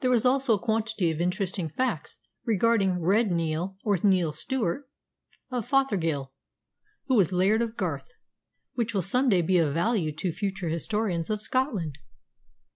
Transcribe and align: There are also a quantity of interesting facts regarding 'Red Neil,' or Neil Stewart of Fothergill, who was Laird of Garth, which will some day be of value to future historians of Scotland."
There 0.00 0.10
are 0.12 0.18
also 0.26 0.54
a 0.54 0.58
quantity 0.58 1.12
of 1.12 1.20
interesting 1.20 1.68
facts 1.68 2.18
regarding 2.44 2.98
'Red 2.98 3.30
Neil,' 3.30 3.76
or 3.84 3.96
Neil 4.02 4.32
Stewart 4.32 4.90
of 5.48 5.64
Fothergill, 5.64 6.32
who 7.06 7.14
was 7.14 7.30
Laird 7.30 7.62
of 7.62 7.76
Garth, 7.76 8.08
which 8.74 8.94
will 8.94 9.00
some 9.02 9.28
day 9.28 9.42
be 9.42 9.58
of 9.58 9.72
value 9.72 10.10
to 10.16 10.32
future 10.32 10.70
historians 10.70 11.30
of 11.30 11.40
Scotland." 11.40 11.98